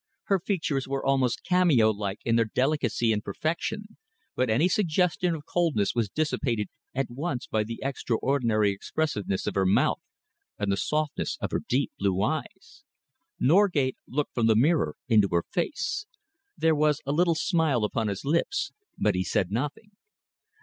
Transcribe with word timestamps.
Her 0.23 0.39
features 0.39 0.87
were 0.87 1.05
almost 1.05 1.43
cameo 1.43 1.91
like 1.91 2.21
in 2.25 2.35
their 2.35 2.49
delicacy 2.55 3.13
and 3.13 3.23
perfection, 3.23 3.97
but 4.35 4.49
any 4.49 4.67
suggestion 4.67 5.35
of 5.35 5.45
coldness 5.45 5.93
was 5.93 6.09
dissipated 6.09 6.69
at 6.95 7.11
once 7.11 7.45
by 7.45 7.63
the 7.63 7.79
extraordinary 7.83 8.71
expressiveness 8.71 9.45
of 9.45 9.53
her 9.53 9.65
mouth 9.67 10.01
and 10.57 10.71
the 10.71 10.75
softness 10.77 11.37
of 11.39 11.51
her 11.51 11.61
deep 11.69 11.91
blue 11.99 12.19
eyes. 12.23 12.83
Norgate 13.39 13.97
looked 14.07 14.33
from 14.33 14.47
the 14.47 14.55
mirror 14.55 14.95
into 15.07 15.27
her 15.31 15.43
face. 15.51 16.07
There 16.57 16.73
was 16.73 17.01
a 17.05 17.11
little 17.11 17.35
smile 17.35 17.83
upon 17.83 18.07
his 18.07 18.25
lips, 18.25 18.71
but 18.97 19.13
he 19.13 19.23
said 19.23 19.51
nothing. 19.51 19.91